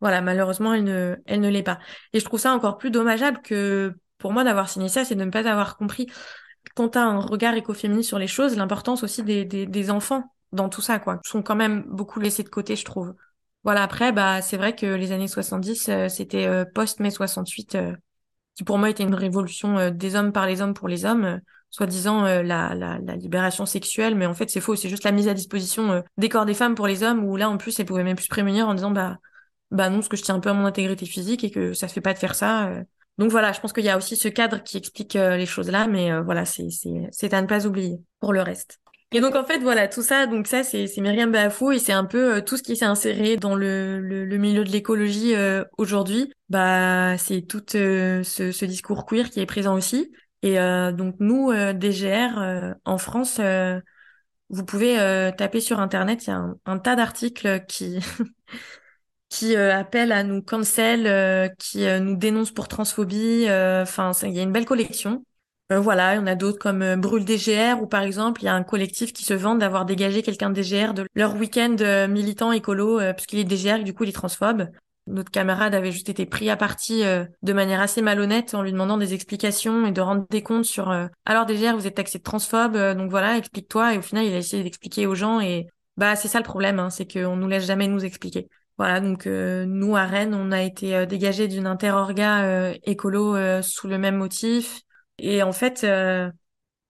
[0.00, 1.78] Voilà, malheureusement, elle ne, elle ne l'est pas.
[2.12, 5.24] Et je trouve ça encore plus dommageable que pour moi d'avoir signé ça, c'est de
[5.24, 6.06] ne pas avoir compris,
[6.74, 10.80] quand tu as un regard écoféministe sur les choses, l'importance aussi des, enfants dans tout
[10.80, 11.20] ça, quoi.
[11.24, 13.14] Ils sont quand même beaucoup laissés de côté, je trouve.
[13.64, 17.74] Voilà, après, bah, c'est vrai que les années 70, euh, c'était euh, post-mai 68.
[17.74, 17.96] Euh,
[18.56, 21.40] qui pour moi était une révolution des hommes par les hommes pour les hommes,
[21.70, 22.42] soi-disant la,
[22.74, 26.02] la, la, libération sexuelle, mais en fait c'est faux, c'est juste la mise à disposition
[26.16, 28.28] des corps des femmes pour les hommes, où là en plus elles pouvaient même plus
[28.28, 29.18] prémunir en disant bah
[29.70, 31.86] bah non, parce que je tiens un peu à mon intégrité physique et que ça
[31.88, 32.70] se fait pas de faire ça.
[33.18, 35.86] Donc voilà, je pense qu'il y a aussi ce cadre qui explique les choses là,
[35.86, 38.80] mais voilà, c'est à ne pas oublier pour le reste.
[39.12, 41.92] Et donc en fait voilà tout ça donc ça c'est c'est Myriam Bafou et c'est
[41.92, 45.64] un peu euh, tout ce qui s'est inséré dans le le, milieu de l'écologie euh,
[45.78, 46.32] aujourd'hui.
[46.48, 50.12] Bah c'est tout euh, ce, ce discours queer qui est présent aussi.
[50.42, 50.56] Et
[50.92, 53.40] donc nous DGR en France
[54.48, 54.94] vous pouvez
[55.36, 57.98] taper sur internet il y a un, un tas d'articles qui
[59.28, 64.52] qui appellent à nous cancel qui nous dénoncent pour transphobie enfin il y a une
[64.52, 65.24] belle collection
[65.72, 68.44] euh, voilà, il y en a d'autres comme euh, Brûle DGR ou par exemple, il
[68.44, 71.74] y a un collectif qui se vante d'avoir dégagé quelqu'un de DGR de leur week-end
[71.80, 74.68] euh, militant écolo puisqu'il est DGR et du coup il est transphobe.
[75.08, 78.96] Notre camarade avait juste été pris à partie de manière assez malhonnête en lui demandant
[78.96, 80.90] des explications et de rendre des comptes sur
[81.24, 84.38] alors DGR vous êtes taxé de transphobe donc voilà explique-toi et au final il a
[84.38, 87.66] essayé d'expliquer aux gens et bah c'est ça le problème hein, c'est qu'on nous laisse
[87.66, 88.48] jamais nous expliquer.
[88.78, 94.16] Voilà, donc nous à Rennes, on a été dégagé d'une interorga écolo sous le même
[94.16, 94.82] motif.
[95.18, 96.30] Et en fait, euh,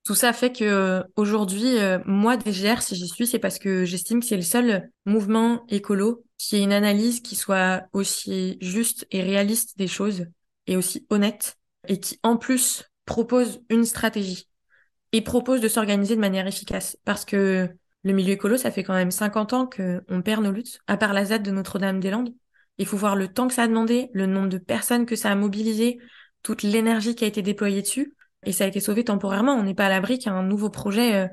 [0.05, 4.21] tout ça fait que aujourd'hui, euh, moi, DGR, si j'y suis, c'est parce que j'estime
[4.21, 9.23] que c'est le seul mouvement écolo qui ait une analyse qui soit aussi juste et
[9.23, 10.27] réaliste des choses
[10.67, 11.57] et aussi honnête
[11.89, 14.49] et qui, en plus, propose une stratégie
[15.13, 16.99] et propose de s'organiser de manière efficace.
[17.05, 17.69] Parce que
[18.03, 21.13] le milieu écolo, ça fait quand même 50 ans qu'on perd nos luttes, à part
[21.13, 22.35] la ZAD de Notre-Dame-des-Landes.
[22.79, 25.31] Il faut voir le temps que ça a demandé, le nombre de personnes que ça
[25.31, 25.99] a mobilisé,
[26.43, 29.55] toute l'énergie qui a été déployée dessus et ça a été sauvé temporairement.
[29.55, 31.29] On n'est pas à l'abri qu'un nouveau projet euh,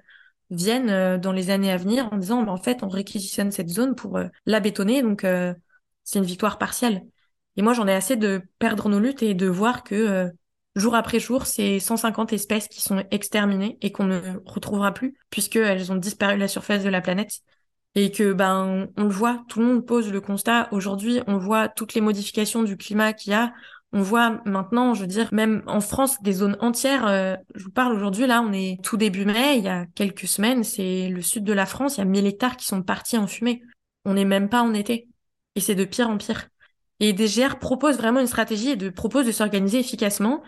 [0.50, 3.70] vienne euh, dans les années à venir en disant bah, en fait on réquisitionne cette
[3.70, 5.26] zone pour euh, la bétonner donc
[6.04, 7.04] c'est une victoire partielle.
[7.56, 10.32] Et moi j'en ai assez de perdre nos luttes et de voir que
[10.76, 15.92] jour après jour c'est 150 espèces qui sont exterminées et qu'on ne retrouvera plus puisqu'elles
[15.92, 17.42] ont disparu de la surface de la planète
[17.96, 20.68] et que ben on le voit, tout le monde pose le constat.
[20.72, 23.54] Aujourd'hui, on voit toutes les modifications du climat qu'il y a.
[23.96, 27.06] On voit maintenant, je veux dire, même en France, des zones entières.
[27.06, 29.60] Euh, je vous parle aujourd'hui, là, on est tout début mai.
[29.60, 31.98] Il y a quelques semaines, c'est le sud de la France.
[31.98, 33.62] Il y a 1000 hectares qui sont partis en fumée.
[34.06, 35.08] On n'est même pas en été.
[35.56, 36.50] Et c'est de pire en pire.
[37.00, 40.42] Et DGR propose vraiment une stratégie et propose de s'organiser efficacement.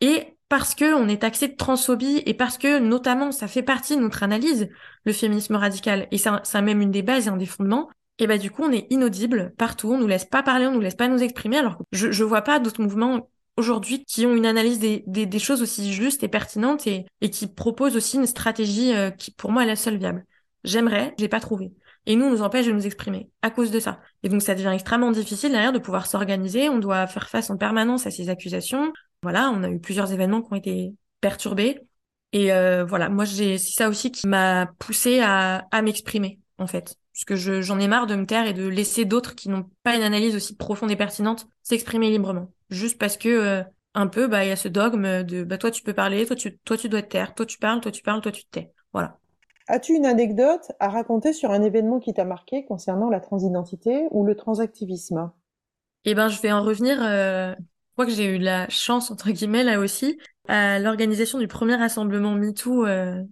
[0.00, 3.96] Et parce que on est taxé de transphobie et parce que, notamment, ça fait partie
[3.96, 4.70] de notre analyse,
[5.04, 6.08] le féminisme radical.
[6.10, 8.62] Et ça, ça même une des bases et un des fondements et bah du coup
[8.64, 11.58] on est inaudible partout, on nous laisse pas parler, on nous laisse pas nous exprimer.
[11.58, 15.38] Alors je je vois pas d'autres mouvements aujourd'hui qui ont une analyse des, des, des,
[15.38, 19.50] choses aussi justes et pertinentes et, et qui proposent aussi une stratégie euh, qui pour
[19.50, 20.24] moi est la seule viable.
[20.64, 21.72] J'aimerais, j'ai pas trouvé.
[22.06, 24.00] Et nous, on nous empêche de nous exprimer à cause de ça.
[24.22, 26.68] Et donc ça devient extrêmement difficile derrière de pouvoir s'organiser.
[26.68, 28.92] On doit faire face en permanence à ces accusations.
[29.22, 31.80] Voilà, on a eu plusieurs événements qui ont été perturbés.
[32.32, 36.66] Et euh, voilà, moi j'ai c'est ça aussi qui m'a poussé à, à m'exprimer en
[36.66, 39.96] fait puisque j'en ai marre de me taire et de laisser d'autres qui n'ont pas
[39.96, 42.52] une analyse aussi profonde et pertinente s'exprimer librement.
[42.70, 43.62] Juste parce que euh,
[43.94, 46.36] un peu, bah il y a ce dogme de bah toi tu peux parler, toi
[46.36, 48.50] tu toi tu dois te taire, toi tu parles, toi tu parles, toi tu te
[48.50, 48.72] tais.
[48.92, 49.18] Voilà.
[49.66, 54.24] As-tu une anecdote à raconter sur un événement qui t'a marqué concernant la transidentité ou
[54.24, 55.32] le transactivisme?
[56.04, 57.02] Eh ben je vais en revenir.
[57.02, 57.52] Euh...
[57.58, 61.74] Je crois que j'ai eu la chance entre guillemets là aussi à l'organisation du premier
[61.74, 63.24] rassemblement MeToo euh,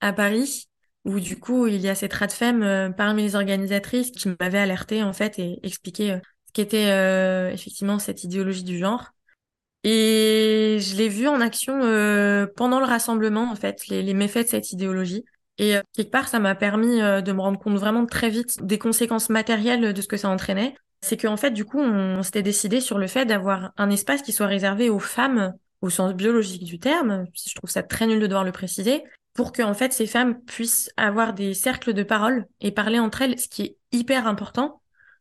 [0.00, 0.66] à Paris
[1.04, 4.58] où du coup il y a cette rate femme euh, parmi les organisatrices qui m'avait
[4.58, 9.10] alerté en fait et expliqué euh, ce qu'était euh, effectivement cette idéologie du genre.
[9.86, 11.74] Et je l'ai vu en action
[12.56, 15.26] pendant le rassemblement en fait, les, les méfaits de cette idéologie.
[15.58, 19.28] Et quelque part, ça m'a permis de me rendre compte vraiment très vite des conséquences
[19.28, 20.74] matérielles de ce que ça entraînait.
[21.02, 24.22] C'est qu'en fait, du coup, on, on s'était décidé sur le fait d'avoir un espace
[24.22, 27.26] qui soit réservé aux femmes au sens biologique du terme.
[27.34, 30.40] Je trouve ça très nul de devoir le préciser, pour que en fait ces femmes
[30.40, 34.80] puissent avoir des cercles de parole et parler entre elles, ce qui est hyper important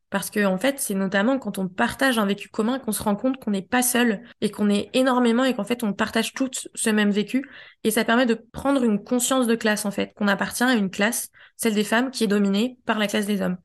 [0.09, 3.15] parce que en fait c'est notamment quand on partage un vécu commun qu'on se rend
[3.15, 6.67] compte qu'on n'est pas seul et qu'on est énormément et qu'en fait on partage toutes
[6.75, 7.49] ce même vécu
[7.83, 10.91] et ça permet de prendre une conscience de classe en fait qu'on appartient à une
[10.91, 13.57] classe, celle des femmes qui est dominée par la classe des hommes.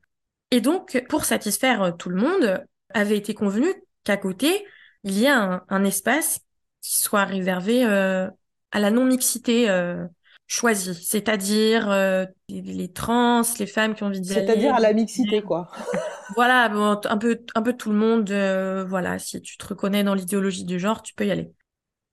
[0.49, 3.67] Et donc pour satisfaire tout le monde, avait été convenu
[4.03, 4.65] qu'à côté
[5.03, 6.39] il y a un, espace
[6.81, 8.27] qui soit réservé euh,
[8.71, 9.69] à la non mixité.
[9.69, 10.05] Euh,
[10.49, 15.41] choisi, c'est-à-dire euh, les, trans, les femmes qui ont envie de C'est-à-dire à la mixité,
[15.41, 15.69] quoi.
[16.35, 18.29] voilà, bon, un peu, un peu tout le monde.
[18.31, 21.51] Euh, voilà, si tu te reconnais dans l'idéologie du genre, tu peux y aller.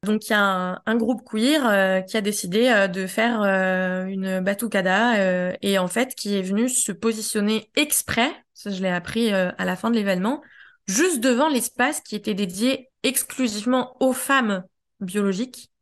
[0.05, 5.57] Donc il y a un, groupe queer euh, qui a décidé de faire une batucada
[5.63, 9.75] et en fait qui est venu se positionner exprès, ça je l'ai appris à la
[9.75, 10.43] fin de l'événement,
[10.87, 14.63] juste devant l'espace qui était dédié exclusivement aux femmes
[15.01, 15.73] biologiques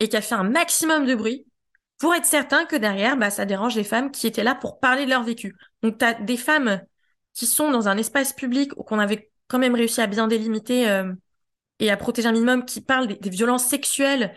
[0.00, 1.46] et qui a fait un maximum de bruit
[1.98, 5.04] pour être certain que derrière, bah, ça dérange les femmes qui étaient là pour parler
[5.04, 5.54] de leur vécu.
[5.82, 6.82] Donc, tu as des femmes
[7.32, 11.12] qui sont dans un espace public qu'on avait quand même réussi à bien délimiter euh,
[11.78, 14.34] et à protéger un minimum, qui parlent des, violences sexuelles,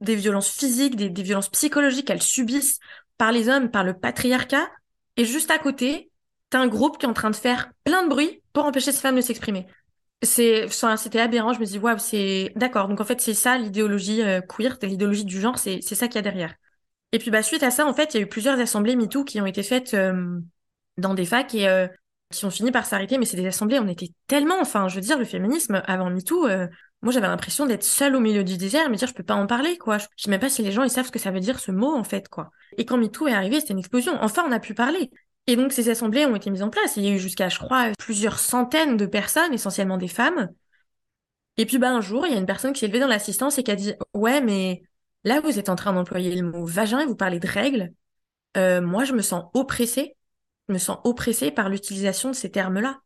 [0.00, 2.78] des violences physiques, des, des violences psychologiques qu'elles subissent
[3.18, 4.70] par les hommes, par le patriarcat.
[5.16, 6.10] Et juste à côté,
[6.50, 9.00] t'as un groupe qui est en train de faire plein de bruit pour empêcher ces
[9.00, 9.66] femmes de s'exprimer.
[10.22, 11.52] C'est, c'était aberrant.
[11.52, 12.88] Je me dis, waouh, c'est d'accord.
[12.88, 16.16] Donc en fait, c'est ça l'idéologie euh, queer, l'idéologie du genre, c'est c'est ça qu'il
[16.16, 16.54] y a derrière.
[17.12, 19.24] Et puis bah suite à ça, en fait, il y a eu plusieurs assemblées MeToo
[19.24, 20.40] qui ont été faites euh,
[20.98, 21.88] dans des facs et euh,
[22.30, 23.18] qui ont fini par s'arrêter.
[23.18, 26.48] Mais c'est des assemblées, on était tellement, enfin, je veux dire, le féminisme avant MeToo,
[27.02, 29.46] moi j'avais l'impression d'être seule au milieu du désert, me dire je peux pas en
[29.46, 29.98] parler, quoi.
[29.98, 31.72] Je sais même pas si les gens ils savent ce que ça veut dire ce
[31.72, 32.50] mot en fait, quoi.
[32.78, 34.14] Et quand MeToo est arrivé, c'était une explosion.
[34.20, 35.10] Enfin, on a pu parler.
[35.46, 36.96] Et donc ces assemblées ont été mises en place.
[36.96, 40.50] Il y a eu jusqu'à, je crois, plusieurs centaines de personnes, essentiellement des femmes.
[41.56, 43.58] Et puis bah un jour, il y a une personne qui s'est levée dans l'assistance
[43.58, 44.82] et qui a dit ouais mais
[45.24, 47.92] là vous êtes en train d'employer le mot vagin et vous parlez de règles.
[48.56, 50.16] Euh, moi je me sens oppressée,
[50.68, 53.00] je me sens oppressée par l'utilisation de ces termes-là.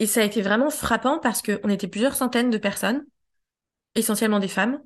[0.00, 3.04] Et ça a été vraiment frappant parce qu'on était plusieurs centaines de personnes,
[3.94, 4.80] essentiellement des femmes,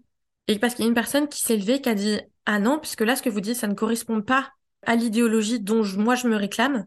[0.47, 2.79] et parce qu'il y a une personne qui s'est levée qui a dit ah non
[2.79, 4.53] puisque là ce que vous dites ça ne correspond pas
[4.87, 6.87] à l'idéologie dont moi je me réclame,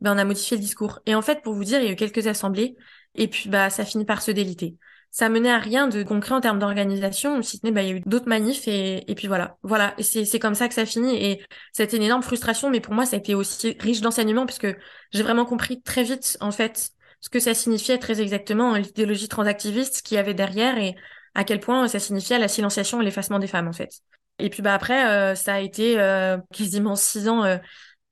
[0.00, 1.00] ben on a modifié le discours.
[1.06, 2.76] Et en fait, pour vous dire, il y a eu quelques assemblées,
[3.14, 4.76] et puis bah ça finit par se déliter.
[5.10, 7.92] Ça menait à rien de concret en termes d'organisation, si ce n'est bah il y
[7.92, 9.94] a eu d'autres manifs et, puis voilà, voilà.
[9.98, 11.16] Et c'est comme ça que ça finit.
[11.16, 14.66] Et c'était une énorme frustration, mais pour moi ça a été aussi riche d'enseignement puisque
[15.12, 20.02] j'ai vraiment compris très vite en fait ce que ça signifiait très exactement l'idéologie transactiviste
[20.02, 20.94] qu'il y avait derrière et
[21.34, 24.02] à quel point ça signifiait la silenciation et l'effacement des femmes en fait.
[24.38, 27.56] Et puis bah après, euh, ça a été euh, quasiment six ans euh,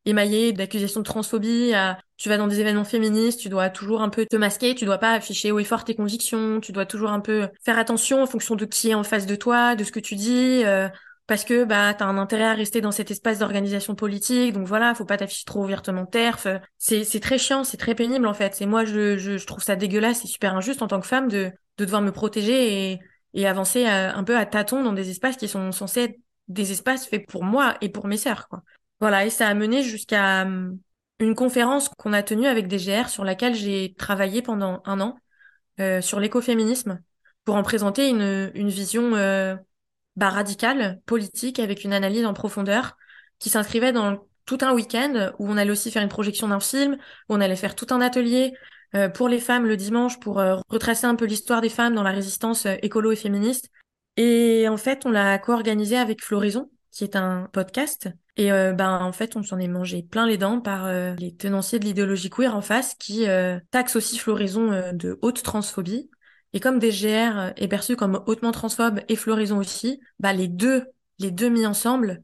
[0.05, 1.73] émaillé d'accusations de transphobie.
[2.17, 4.99] tu vas dans des événements féministes, tu dois toujours un peu te masquer, tu dois
[4.99, 8.27] pas afficher haut et fort tes convictions, tu dois toujours un peu faire attention en
[8.27, 10.63] fonction de qui est en face de toi, de ce que tu dis.
[11.27, 14.95] parce que bah t'as un intérêt à rester dans cet espace d'organisation politique, donc voilà,
[14.95, 16.47] faut pas t'afficher trop ouvertement terf.
[16.79, 18.61] C'est c'est très chiant, c'est très pénible en fait.
[18.61, 21.29] Et moi je, je, je trouve ça dégueulasse et super injuste en tant que femme
[21.29, 23.01] de de devoir me protéger et
[23.35, 26.19] et avancer euh, un peu à tâtons dans des espaces qui sont censés être
[26.49, 28.49] des espaces faits pour moi et pour mes sœurs.
[28.49, 28.63] Quoi.
[29.01, 30.79] Voilà, et ça a mené jusqu'à hum,
[31.19, 35.17] une conférence qu'on a tenue avec DGR sur laquelle j'ai travaillé pendant un an
[35.81, 37.01] euh, sur l'écoféminisme
[37.45, 39.57] pour en présenter une, une vision euh,
[40.17, 42.97] bah, radicale, politique, avec une analyse en profondeur
[43.39, 46.95] qui s'inscrivait dans tout un week-end où on allait aussi faire une projection d'un film,
[47.29, 48.53] où on allait faire tout un atelier,
[49.15, 52.11] pour les femmes le dimanche pour euh, retracer un peu l'histoire des femmes dans la
[52.11, 53.71] résistance euh, écolo et féministe.
[54.17, 58.11] Et en fait, on l'a co-organisé avec Floraison, qui est un podcast.
[58.37, 61.85] Et ben en fait, on s'en est mangé plein les dents par les tenanciers de
[61.85, 63.27] l'idéologie queer en face qui
[63.71, 66.11] taxent aussi Floraison de haute transphobie.
[66.53, 70.85] Et comme DGR est perçu comme hautement transphobe et Floraison aussi, bah les deux,
[71.19, 72.23] les deux mis ensemble,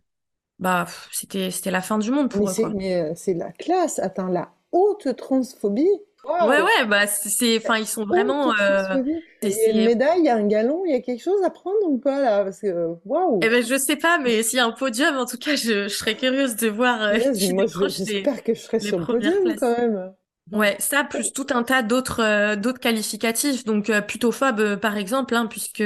[0.58, 2.72] bah c'était c'était la fin du monde pour eux.
[2.74, 5.88] Mais c'est la classe, atteint la haute transphobie.
[6.24, 8.52] Ouais, ouais, bah c'est, enfin, ils sont vraiment.
[8.60, 9.02] Euh,
[9.42, 11.42] il y a une médaille, il y a un galon, il y a quelque chose
[11.44, 12.44] à prendre ou pas là?
[12.44, 13.38] Parce que waouh.
[13.42, 15.84] Eh ben, je sais pas, mais s'il y a un podium, en tout cas, je,
[15.84, 17.00] je serais curieuse de voir.
[17.02, 17.18] Euh,
[17.52, 20.12] moi, j'espère que je serai sur le podium quand même.
[20.50, 23.64] Ouais, ça plus tout un tas d'autres euh, d'autres qualificatifs.
[23.64, 25.82] Donc euh, plutôt phobe, par exemple, hein, puisque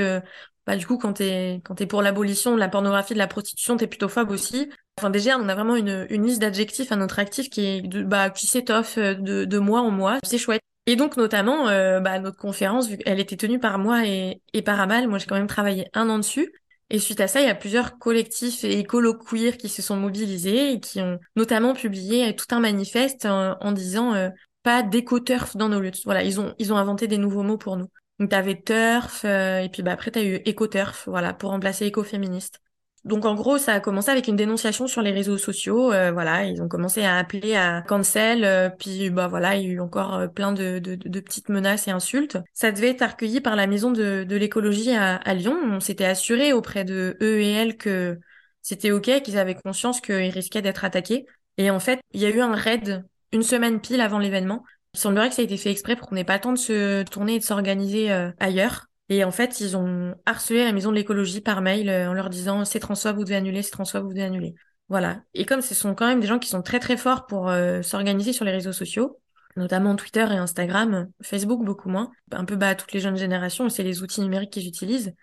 [0.67, 3.77] bah du coup quand t'es quand t'es pour l'abolition de la pornographie de la prostitution
[3.77, 4.71] t'es plutôt phobe aussi.
[4.99, 8.31] Enfin déjà on a vraiment une, une liste d'adjectifs à notre actif qui est bah
[8.31, 10.63] qui s'étoffe euh, de, de mois en mois c'est chouette.
[10.87, 14.63] Et donc notamment euh, bah, notre conférence vu qu'elle était tenue par moi et, et
[14.63, 16.53] par Amal moi j'ai quand même travaillé un an dessus.
[16.91, 19.97] Et suite à ça il y a plusieurs collectifs et écolo queer qui se sont
[19.97, 24.29] mobilisés et qui ont notamment publié tout un manifeste en, disant euh,
[24.63, 27.77] pas d'éco-turf dans nos luttes voilà ils ont ils ont inventé des nouveaux mots pour
[27.77, 27.89] nous
[28.23, 32.61] donc t'avais turf euh, et puis bah après t'as eu éco-turf, voilà, pour remplacer écoféministe.
[33.05, 35.93] Donc en gros, ça a commencé avec une dénonciation sur les réseaux sociaux.
[35.93, 38.45] Euh, voilà, ils ont commencé à appeler à cancel.
[38.45, 41.89] Euh, puis bah voilà, il y a eu encore plein de, de, de, petites menaces
[41.89, 42.39] et insultes.
[42.55, 45.59] Ça devait être accueilli par la maison de, de l'écologie à, à, Lyon.
[45.65, 48.21] On s'était assuré auprès de eux et elles que
[48.63, 51.27] c'était ok, qu'ils avaient conscience qu'ils risquaient d'être attaqués.
[51.59, 54.63] Et en fait, il y a eu un raid une semaine pile avant l'événement
[54.95, 56.59] il semblerait que ça a été fait exprès pour qu'on n'ait pas le temps de
[56.59, 58.87] se tourner et de s'organiser euh, ailleurs.
[59.09, 62.29] Et en fait, ils ont harcelé la maison de l'écologie par mail euh, en leur
[62.31, 64.55] disant c'est François, vous devez annuler, c'est François, vous devez annuler.
[64.89, 65.23] Voilà.
[65.33, 67.81] Et comme ce sont quand même des gens qui sont très très forts pour euh,
[67.83, 69.19] s'organiser sur les réseaux sociaux,
[69.57, 73.83] notamment Twitter et Instagram, Facebook beaucoup moins, un peu bas toutes les jeunes générations, c'est
[73.83, 75.15] les outils numériques qu'ils utilisent.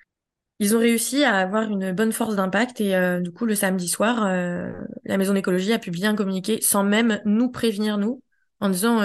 [0.57, 4.25] Ils ont réussi à avoir une bonne force d'impact et du coup le samedi soir,
[4.25, 8.21] la maison d'écologie a publié un communiqué sans même nous prévenir nous
[8.59, 8.99] en disant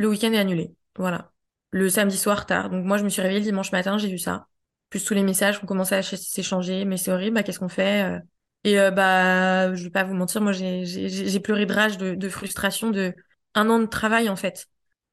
[0.00, 0.74] le week-end est annulé.
[0.96, 1.32] Voilà.
[1.70, 2.70] le samedi soir tard.
[2.70, 4.46] Donc moi, je me suis réveillée dimanche matin, j'ai vu ça.
[4.90, 8.04] Plus tous les messages ont commencé à s'échanger, mais c'est horrible, bah, qu'est-ce qu'on fait
[8.04, 8.18] euh?
[8.64, 12.28] Et euh, bah, je vais pas vous mentir, moi j'ai pleuré de rage, de, de
[12.28, 13.14] frustration, de
[13.54, 14.66] un an de travail en fait,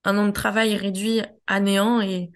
[0.03, 2.31] un an de travail réduit à néant et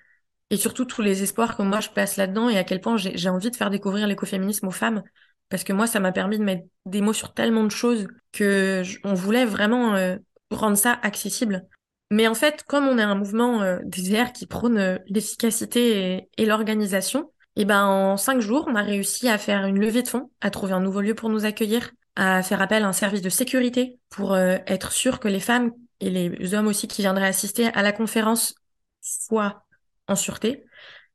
[0.51, 3.29] et surtout tous les espoirs que moi je place là-dedans et à quel point j'ai
[3.29, 5.01] envie de faire découvrir l'écoféminisme aux femmes
[5.49, 8.83] parce que moi ça m'a permis de mettre des mots sur tellement de choses que
[9.03, 10.17] on voulait vraiment euh,
[10.51, 11.65] rendre ça accessible.
[12.11, 16.45] Mais en fait, comme on est un mouvement euh, des qui prône euh, l'efficacité et,
[16.45, 20.09] l'organisation, et eh ben en cinq jours, on a réussi à faire une levée de
[20.09, 23.21] fonds, à trouver un nouveau lieu pour nous accueillir, à faire appel à un service
[23.21, 25.71] de sécurité pour euh, être sûr que les femmes
[26.01, 28.55] et les hommes aussi qui viendraient assister à la conférence
[28.99, 29.63] soient
[30.09, 30.65] en sûreté.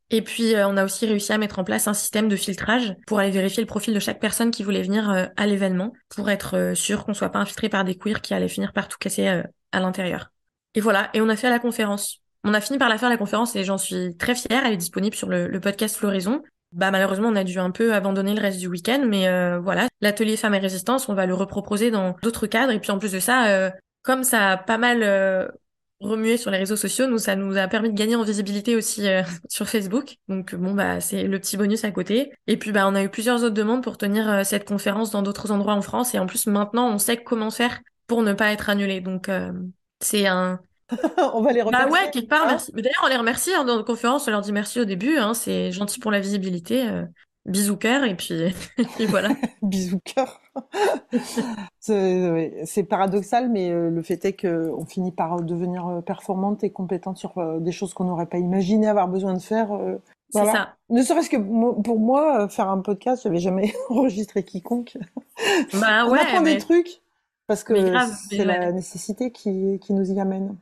[0.08, 3.18] Et puis, on a aussi réussi à mettre en place un système de filtrage pour
[3.18, 7.04] aller vérifier le profil de chaque personne qui voulait venir à l'événement, pour être sûr
[7.04, 10.30] qu'on soit pas infiltré par des queers qui allaient finir par tout casser à l'intérieur.
[10.76, 12.20] Et voilà, et on a fait la conférence.
[12.44, 14.64] On a fini par la faire la conférence et j'en suis très fière.
[14.66, 16.42] Elle est disponible sur le, podcast Floraison.
[16.72, 19.88] Bah malheureusement, on a dû un peu abandonner le reste du week-end, mais euh, voilà,
[20.02, 22.72] l'atelier Femmes et Résistance, on va le reproposer dans d'autres cadres.
[22.72, 23.70] Et puis en plus de ça, euh,
[24.02, 25.48] comme ça a pas mal euh,
[26.00, 29.06] remué sur les réseaux sociaux, nous ça nous a permis de gagner en visibilité aussi
[29.48, 30.16] sur Facebook.
[30.28, 32.32] Donc bon bah c'est le petit bonus à côté.
[32.46, 35.52] Et puis bah on a eu plusieurs autres demandes pour tenir cette conférence dans d'autres
[35.52, 36.14] endroits en France.
[36.14, 39.00] Et en plus maintenant, on sait comment faire pour ne pas être annulé.
[39.00, 39.30] Donc
[40.00, 40.60] c'est un.
[41.34, 41.90] on va les remercier.
[41.90, 42.72] Bah ouais, quelque part, hein merci.
[42.74, 45.16] Mais d'ailleurs, on les remercie hein, dans la conférence, on leur dit merci au début.
[45.16, 46.88] Hein, c'est gentil pour la visibilité.
[46.88, 47.04] Euh,
[47.44, 48.34] bisous cœur, et puis,
[48.98, 49.30] et voilà.
[49.62, 50.40] bisous cœur.
[51.80, 57.16] c'est paradoxal, mais euh, le fait est qu'on finit par devenir euh, performante et compétente
[57.16, 59.68] sur des choses qu'on n'aurait pas imaginé avoir besoin de faire.
[60.30, 60.74] C'est ça.
[60.90, 61.36] Ne serait-ce que
[61.82, 64.98] pour moi, faire un podcast, j'avais jamais enregistré quiconque.
[65.74, 66.20] Bah on ouais.
[66.20, 67.00] apprend des trucs.
[67.46, 67.74] Parce que
[68.28, 70.56] c'est la nécessité qui, qui nous y amène.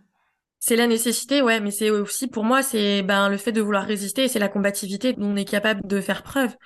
[0.66, 3.84] C'est la nécessité, ouais, mais c'est aussi pour moi, c'est ben le fait de vouloir
[3.84, 6.56] résister, c'est la combativité dont on est capable de faire preuve.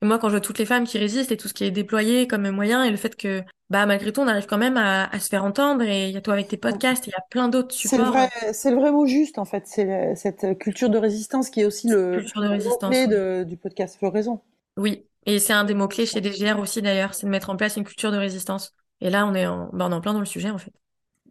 [0.00, 1.70] Et moi, quand je vois toutes les femmes qui résistent et tout ce qui est
[1.70, 5.04] déployé comme moyen, et le fait que, bah, malgré tout, on arrive quand même à,
[5.04, 7.22] à se faire entendre, et il y a toi avec tes podcasts, il y a
[7.30, 7.98] plein d'autres supports.
[7.98, 9.64] C'est le vrai, c'est le vrai mot juste, en fait.
[9.66, 13.96] C'est cette culture de résistance qui est aussi le, culture de résistance, de, du podcast
[13.98, 14.40] Floraison.
[14.76, 15.06] Oui.
[15.24, 17.84] Et c'est un des mots-clés chez DGR aussi, d'ailleurs, c'est de mettre en place une
[17.84, 18.74] culture de résistance.
[19.02, 20.72] Et là, on est en, ben, on est en plein dans le sujet, en fait.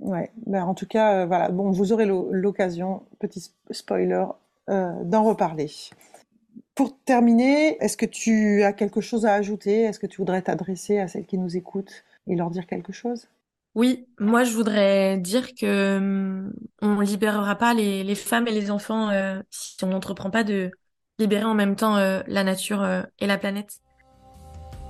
[0.02, 1.50] Ouais, ben, en tout cas, euh, voilà.
[1.50, 4.26] Bon, vous aurez l'occasion, petit spoiler,
[4.70, 5.72] euh, d'en reparler.
[6.76, 9.84] Pour terminer, est-ce que tu as quelque chose à ajouter?
[9.84, 13.30] Est-ce que tu voudrais t'adresser à celles qui nous écoutent et leur dire quelque chose?
[13.74, 18.70] Oui, moi je voudrais dire que hum, on libérera pas les, les, femmes et les
[18.70, 20.72] enfants euh, si on n'entreprend pas de
[21.20, 22.86] libérer en même temps la nature
[23.20, 23.80] et la planète.